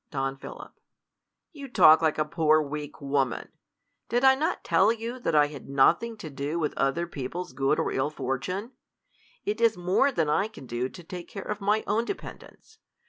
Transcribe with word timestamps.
Don 0.09 0.35
P, 0.37 0.47
You 1.51 1.67
talk 1.67 2.01
like 2.01 2.17
a 2.17 2.25
poor 2.25 2.59
weak 2.59 2.99
woman. 3.01 3.49
Did 4.09 4.23
1 4.23 4.39
not 4.39 4.63
tell 4.63 4.91
you 4.91 5.19
that 5.19 5.35
I 5.35 5.45
had 5.45 5.69
nothing 5.69 6.17
to 6.17 6.29
do 6.31 6.57
with 6.57 6.73
other 6.75 7.05
peo 7.05 7.29
ple's 7.29 7.53
good 7.53 7.79
or 7.79 7.91
ill 7.91 8.09
fortune? 8.09 8.71
It 9.45 9.61
is 9.61 9.77
more 9.77 10.11
than 10.11 10.27
I 10.27 10.47
can 10.47 10.65
do 10.65 10.89
to 10.89 11.03
take 11.03 11.27
care 11.27 11.43
of 11.47 11.61
my 11.61 11.83
own 11.85 12.05
dependants. 12.05 12.79